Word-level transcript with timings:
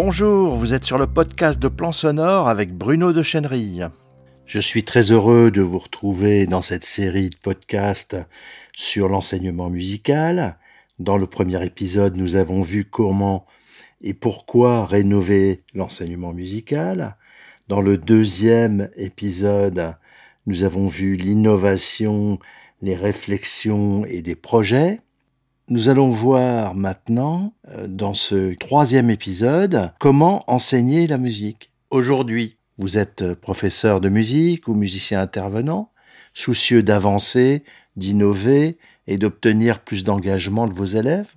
Bonjour, 0.00 0.54
vous 0.54 0.74
êtes 0.74 0.84
sur 0.84 0.96
le 0.96 1.08
podcast 1.08 1.58
de 1.58 1.66
Plan 1.66 1.90
Sonore 1.90 2.48
avec 2.48 2.72
Bruno 2.72 3.12
de 3.12 3.20
Chenerille. 3.20 3.88
Je 4.46 4.60
suis 4.60 4.84
très 4.84 5.10
heureux 5.10 5.50
de 5.50 5.60
vous 5.60 5.80
retrouver 5.80 6.46
dans 6.46 6.62
cette 6.62 6.84
série 6.84 7.30
de 7.30 7.36
podcasts 7.36 8.16
sur 8.76 9.08
l'enseignement 9.08 9.70
musical. 9.70 10.56
Dans 11.00 11.16
le 11.16 11.26
premier 11.26 11.66
épisode, 11.66 12.16
nous 12.16 12.36
avons 12.36 12.62
vu 12.62 12.84
comment 12.84 13.44
et 14.00 14.14
pourquoi 14.14 14.86
rénover 14.86 15.64
l'enseignement 15.74 16.32
musical. 16.32 17.16
Dans 17.66 17.80
le 17.80 17.98
deuxième 17.98 18.90
épisode, 18.94 19.96
nous 20.46 20.62
avons 20.62 20.86
vu 20.86 21.16
l'innovation, 21.16 22.38
les 22.82 22.94
réflexions 22.94 24.04
et 24.04 24.22
des 24.22 24.36
projets. 24.36 25.00
Nous 25.70 25.90
allons 25.90 26.08
voir 26.08 26.74
maintenant, 26.74 27.52
euh, 27.68 27.86
dans 27.86 28.14
ce 28.14 28.54
troisième 28.54 29.10
épisode, 29.10 29.92
comment 29.98 30.42
enseigner 30.50 31.06
la 31.06 31.18
musique. 31.18 31.72
Aujourd'hui, 31.90 32.56
vous 32.78 32.96
êtes 32.96 33.34
professeur 33.34 34.00
de 34.00 34.08
musique 34.08 34.66
ou 34.66 34.72
musicien 34.72 35.20
intervenant, 35.20 35.90
soucieux 36.32 36.82
d'avancer, 36.82 37.64
d'innover 37.96 38.78
et 39.06 39.18
d'obtenir 39.18 39.80
plus 39.80 40.04
d'engagement 40.04 40.68
de 40.68 40.72
vos 40.72 40.86
élèves. 40.86 41.34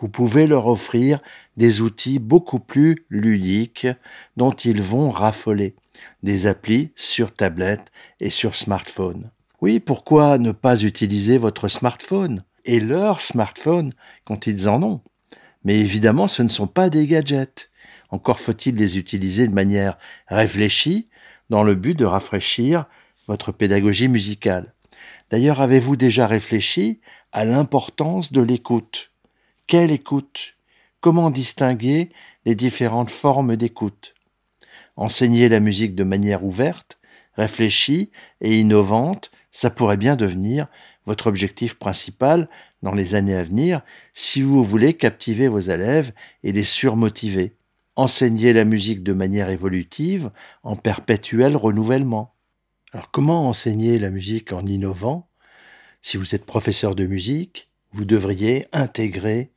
Vous 0.00 0.08
pouvez 0.08 0.46
leur 0.46 0.68
offrir 0.68 1.18
des 1.56 1.80
outils 1.80 2.20
beaucoup 2.20 2.60
plus 2.60 3.04
ludiques 3.10 3.88
dont 4.36 4.52
ils 4.52 4.80
vont 4.80 5.10
raffoler, 5.10 5.74
des 6.22 6.46
applis 6.46 6.92
sur 6.94 7.34
tablette 7.34 7.90
et 8.20 8.30
sur 8.30 8.54
smartphone. 8.54 9.32
Oui, 9.60 9.80
pourquoi 9.80 10.38
ne 10.38 10.52
pas 10.52 10.82
utiliser 10.82 11.36
votre 11.36 11.66
smartphone? 11.66 12.44
Et 12.66 12.80
leur 12.80 13.20
smartphone 13.20 13.94
quand 14.24 14.46
ils 14.46 14.68
en 14.68 14.82
ont. 14.82 15.00
Mais 15.64 15.78
évidemment, 15.78 16.28
ce 16.28 16.42
ne 16.42 16.48
sont 16.48 16.66
pas 16.66 16.90
des 16.90 17.06
gadgets. 17.06 17.70
Encore 18.10 18.38
faut-il 18.38 18.76
les 18.76 18.98
utiliser 18.98 19.48
de 19.48 19.54
manière 19.54 19.96
réfléchie 20.28 21.08
dans 21.50 21.62
le 21.62 21.74
but 21.74 21.94
de 21.94 22.04
rafraîchir 22.04 22.86
votre 23.26 23.52
pédagogie 23.52 24.08
musicale. 24.08 24.74
D'ailleurs, 25.30 25.60
avez-vous 25.60 25.96
déjà 25.96 26.26
réfléchi 26.26 27.00
à 27.32 27.44
l'importance 27.44 28.32
de 28.32 28.40
l'écoute? 28.40 29.10
Quelle 29.66 29.90
écoute? 29.90 30.54
Comment 31.00 31.30
distinguer 31.30 32.10
les 32.44 32.54
différentes 32.54 33.10
formes 33.10 33.56
d'écoute? 33.56 34.14
Enseigner 34.96 35.48
la 35.48 35.60
musique 35.60 35.94
de 35.94 36.04
manière 36.04 36.44
ouverte, 36.44 36.98
réfléchie 37.34 38.10
et 38.40 38.58
innovante, 38.60 39.30
ça 39.50 39.70
pourrait 39.70 39.96
bien 39.96 40.16
devenir 40.16 40.68
votre 41.06 41.28
objectif 41.28 41.74
principal 41.74 42.48
dans 42.82 42.94
les 42.94 43.14
années 43.14 43.36
à 43.36 43.44
venir 43.44 43.82
si 44.12 44.42
vous 44.42 44.62
voulez 44.62 44.94
captiver 44.94 45.48
vos 45.48 45.60
élèves 45.60 46.12
et 46.42 46.52
les 46.52 46.64
surmotiver. 46.64 47.56
Enseigner 47.94 48.52
la 48.52 48.64
musique 48.64 49.02
de 49.02 49.14
manière 49.14 49.48
évolutive, 49.48 50.30
en 50.62 50.76
perpétuel 50.76 51.56
renouvellement. 51.56 52.34
Alors 52.92 53.10
comment 53.10 53.48
enseigner 53.48 53.98
la 53.98 54.10
musique 54.10 54.52
en 54.52 54.66
innovant? 54.66 55.28
Si 56.02 56.16
vous 56.16 56.34
êtes 56.34 56.44
professeur 56.44 56.94
de 56.94 57.06
musique, 57.06 57.70
vous 57.92 58.04
devriez 58.04 58.66
intégrer 58.72 59.52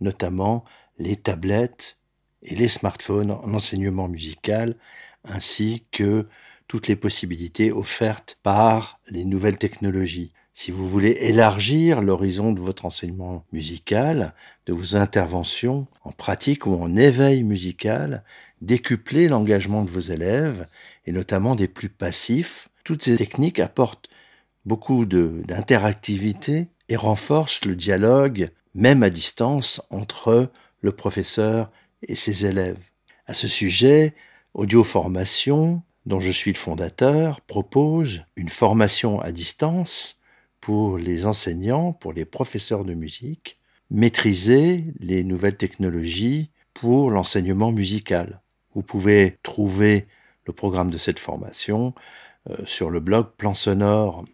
notamment 0.00 0.64
les 0.98 1.16
tablettes 1.16 1.98
et 2.42 2.54
les 2.54 2.68
smartphones 2.68 3.30
en 3.30 3.54
enseignement 3.54 4.08
musical, 4.08 4.76
ainsi 5.24 5.84
que 5.90 6.26
toutes 6.68 6.88
les 6.88 6.96
possibilités 6.96 7.72
offertes 7.72 8.38
par 8.42 9.00
les 9.08 9.24
nouvelles 9.24 9.58
technologies. 9.58 10.32
Si 10.58 10.70
vous 10.70 10.88
voulez 10.88 11.18
élargir 11.20 12.00
l'horizon 12.00 12.50
de 12.50 12.60
votre 12.60 12.86
enseignement 12.86 13.44
musical, 13.52 14.32
de 14.64 14.72
vos 14.72 14.96
interventions 14.96 15.86
en 16.02 16.12
pratique 16.12 16.64
ou 16.64 16.72
en 16.72 16.96
éveil 16.96 17.42
musical, 17.42 18.24
décupler 18.62 19.28
l'engagement 19.28 19.84
de 19.84 19.90
vos 19.90 20.00
élèves, 20.00 20.66
et 21.04 21.12
notamment 21.12 21.56
des 21.56 21.68
plus 21.68 21.90
passifs, 21.90 22.70
toutes 22.84 23.02
ces 23.02 23.16
techniques 23.16 23.60
apportent 23.60 24.08
beaucoup 24.64 25.04
d'interactivité 25.04 26.68
et 26.88 26.96
renforcent 26.96 27.66
le 27.66 27.76
dialogue, 27.76 28.50
même 28.74 29.02
à 29.02 29.10
distance, 29.10 29.82
entre 29.90 30.50
le 30.80 30.92
professeur 30.92 31.70
et 32.02 32.14
ses 32.14 32.46
élèves. 32.46 32.80
À 33.26 33.34
ce 33.34 33.46
sujet, 33.46 34.14
Audio 34.54 34.84
Formation, 34.84 35.82
dont 36.06 36.20
je 36.20 36.30
suis 36.30 36.54
le 36.54 36.58
fondateur, 36.58 37.42
propose 37.42 38.22
une 38.36 38.48
formation 38.48 39.20
à 39.20 39.32
distance 39.32 40.15
pour 40.66 40.98
les 40.98 41.26
enseignants, 41.26 41.92
pour 41.92 42.12
les 42.12 42.24
professeurs 42.24 42.84
de 42.84 42.92
musique, 42.92 43.56
maîtriser 43.88 44.86
les 44.98 45.22
nouvelles 45.22 45.56
technologies 45.56 46.50
pour 46.74 47.12
l'enseignement 47.12 47.70
musical. 47.70 48.40
Vous 48.74 48.82
pouvez 48.82 49.38
trouver 49.44 50.08
le 50.44 50.52
programme 50.52 50.90
de 50.90 50.98
cette 50.98 51.20
formation 51.20 51.94
euh, 52.50 52.56
sur 52.64 52.90
le 52.90 52.98
blog 52.98 53.28
Plan 53.36 53.54
Sonore. 53.54 54.24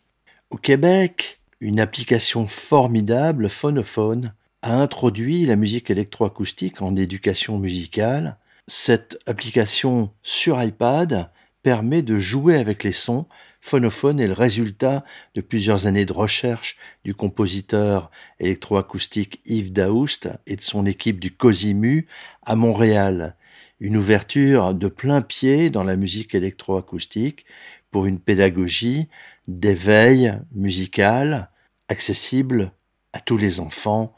Au 0.49 0.57
Québec, 0.57 1.39
une 1.61 1.79
application 1.79 2.49
formidable, 2.49 3.51
Phonophone, 3.51 4.33
a 4.63 4.81
introduit 4.81 5.45
la 5.45 5.57
musique 5.57 5.91
électroacoustique 5.91 6.81
en 6.81 6.97
éducation 6.97 7.59
musicale. 7.59 8.39
Cette 8.69 9.19
application 9.27 10.11
sur 10.23 10.63
iPad 10.63 11.31
permet 11.63 12.03
de 12.03 12.19
jouer 12.19 12.57
avec 12.57 12.85
les 12.85 12.93
sons 12.93 13.27
Phonophone 13.65 14.19
est 14.19 14.27
le 14.27 14.33
résultat 14.33 15.05
de 15.37 15.41
plusieurs 15.41 15.87
années 15.87 16.05
de 16.05 16.13
recherche 16.13 16.77
du 17.05 17.15
compositeur 17.15 18.11
électroacoustique 18.41 19.41
Yves 19.47 19.73
Daoust 19.73 20.29
et 20.49 20.57
de 20.57 20.61
son 20.61 20.85
équipe 20.85 21.21
du 21.21 21.31
Cosimu 21.31 22.09
à 22.43 22.57
Montréal. 22.57 23.37
Une 23.79 23.97
ouverture 23.97 24.75
de 24.75 24.89
plein 24.89 25.23
pied 25.23 25.71
dans 25.71 25.85
la 25.85 25.95
musique 25.95 26.35
électroacoustique 26.35 27.47
pour 27.93 28.07
une 28.07 28.19
pédagogie 28.19 29.09
d'éveil 29.47 30.35
musical 30.53 31.51
accessible 31.89 32.73
à 33.13 33.21
tous 33.21 33.37
les 33.37 33.61
enfants, 33.61 34.13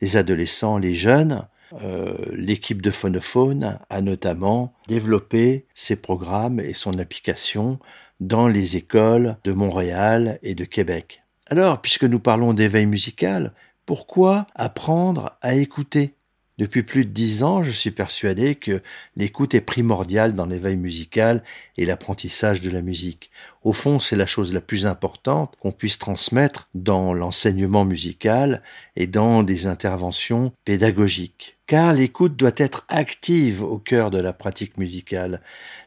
les 0.00 0.16
adolescents, 0.16 0.76
les 0.76 0.94
jeunes. 0.94 1.46
Euh, 1.82 2.16
l'équipe 2.32 2.82
de 2.82 2.90
Phonophone 2.90 3.78
a 3.88 4.00
notamment 4.00 4.72
développé 4.86 5.66
ses 5.74 5.96
programmes 5.96 6.60
et 6.60 6.74
son 6.74 6.98
application 6.98 7.78
dans 8.20 8.48
les 8.48 8.76
écoles 8.76 9.36
de 9.44 9.52
Montréal 9.52 10.38
et 10.42 10.54
de 10.54 10.64
Québec. 10.64 11.22
Alors, 11.46 11.80
puisque 11.80 12.04
nous 12.04 12.20
parlons 12.20 12.52
d'éveil 12.52 12.86
musical, 12.86 13.52
pourquoi 13.86 14.46
apprendre 14.54 15.38
à 15.40 15.54
écouter? 15.54 16.14
Depuis 16.58 16.82
plus 16.82 17.04
de 17.04 17.10
dix 17.10 17.44
ans, 17.44 17.62
je 17.62 17.70
suis 17.70 17.92
persuadé 17.92 18.56
que 18.56 18.82
l'écoute 19.14 19.54
est 19.54 19.60
primordiale 19.60 20.34
dans 20.34 20.44
l'éveil 20.44 20.76
musical 20.76 21.44
et 21.76 21.84
l'apprentissage 21.84 22.60
de 22.60 22.70
la 22.70 22.82
musique. 22.82 23.30
Au 23.62 23.72
fond, 23.72 24.00
c'est 24.00 24.16
la 24.16 24.26
chose 24.26 24.52
la 24.52 24.60
plus 24.60 24.84
importante 24.84 25.54
qu'on 25.60 25.70
puisse 25.70 25.98
transmettre 25.98 26.68
dans 26.74 27.14
l'enseignement 27.14 27.84
musical 27.84 28.62
et 28.96 29.06
dans 29.06 29.44
des 29.44 29.68
interventions 29.68 30.52
pédagogiques. 30.64 31.58
Car 31.68 31.92
l'écoute 31.92 32.34
doit 32.34 32.50
être 32.56 32.84
active 32.88 33.62
au 33.62 33.78
cœur 33.78 34.10
de 34.10 34.18
la 34.18 34.32
pratique 34.32 34.78
musicale. 34.78 35.40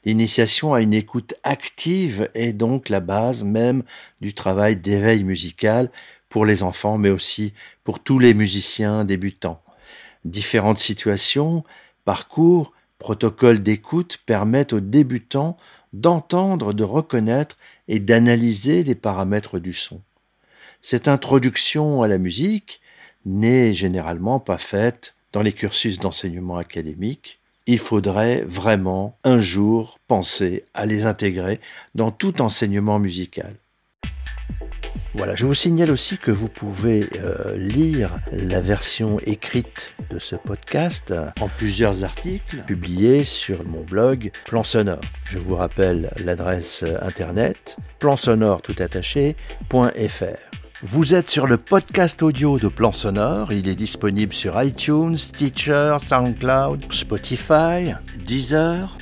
L'initiation 0.05 0.73
à 0.73 0.79
une 0.79 0.93
écoute 0.93 1.33
active 1.43 2.29
est 2.33 2.53
donc 2.53 2.87
la 2.87 3.01
base 3.01 3.43
même 3.43 3.83
du 4.21 4.33
travail 4.33 4.77
d'éveil 4.77 5.25
musical 5.25 5.91
pour 6.29 6.45
les 6.45 6.63
enfants, 6.63 6.97
mais 6.97 7.09
aussi 7.09 7.53
pour 7.83 7.99
tous 7.99 8.19
les 8.19 8.33
musiciens 8.33 9.03
débutants. 9.03 9.61
Différentes 10.25 10.77
situations, 10.77 11.63
parcours, 12.05 12.73
protocoles 12.99 13.63
d'écoute 13.63 14.19
permettent 14.25 14.73
aux 14.73 14.79
débutants 14.79 15.57
d'entendre, 15.93 16.73
de 16.73 16.83
reconnaître 16.83 17.57
et 17.87 17.99
d'analyser 17.99 18.83
les 18.83 18.95
paramètres 18.95 19.59
du 19.59 19.73
son. 19.73 20.01
Cette 20.81 21.07
introduction 21.07 22.01
à 22.01 22.07
la 22.07 22.17
musique 22.17 22.81
n'est 23.25 23.73
généralement 23.73 24.39
pas 24.39 24.57
faite 24.57 25.15
dans 25.33 25.41
les 25.41 25.53
cursus 25.53 25.99
d'enseignement 25.99 26.57
académique. 26.57 27.39
Il 27.67 27.79
faudrait 27.79 28.41
vraiment 28.41 29.17
un 29.23 29.39
jour 29.39 29.99
penser 30.07 30.65
à 30.73 30.85
les 30.85 31.05
intégrer 31.05 31.59
dans 31.93 32.11
tout 32.11 32.41
enseignement 32.41 32.99
musical. 32.99 33.55
Voilà, 35.13 35.35
je 35.35 35.45
vous 35.45 35.53
signale 35.53 35.91
aussi 35.91 36.17
que 36.17 36.31
vous 36.31 36.47
pouvez 36.47 37.09
euh, 37.15 37.57
lire 37.57 38.19
la 38.31 38.61
version 38.61 39.19
écrite 39.25 39.93
de 40.09 40.19
ce 40.19 40.37
podcast 40.37 41.13
en 41.39 41.49
plusieurs 41.49 42.05
articles 42.05 42.63
publiés 42.65 43.25
sur 43.25 43.65
mon 43.65 43.83
blog 43.83 44.31
Plan 44.45 44.63
Sonore. 44.63 45.01
Je 45.25 45.37
vous 45.39 45.55
rappelle 45.55 46.11
l'adresse 46.17 46.85
internet 47.01 47.77
plansonore 47.99 48.61
tout 48.61 48.75
Vous 50.81 51.13
êtes 51.13 51.29
sur 51.29 51.45
le 51.45 51.57
podcast 51.57 52.23
audio 52.23 52.57
de 52.57 52.67
Plan 52.67 52.91
Sonore. 52.91 53.53
Il 53.53 53.67
est 53.67 53.75
disponible 53.75 54.33
sur 54.33 54.61
iTunes, 54.63 55.17
Stitcher, 55.17 55.97
SoundCloud, 55.99 56.91
Spotify, 56.91 57.93
Deezer 58.25 58.97